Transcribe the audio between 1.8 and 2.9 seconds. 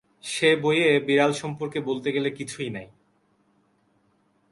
বলতে গেলে কিছুই নেই।